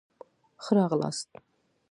[0.63, 1.29] ښه راغلاست.